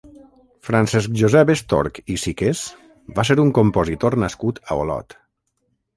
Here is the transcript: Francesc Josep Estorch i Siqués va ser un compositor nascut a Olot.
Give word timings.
Francesc 0.67 1.17
Josep 1.21 1.51
Estorch 1.55 1.99
i 2.15 2.17
Siqués 2.23 2.63
va 3.19 3.29
ser 3.31 3.39
un 3.47 3.53
compositor 3.59 4.19
nascut 4.25 4.63
a 4.67 4.79
Olot. 4.85 5.17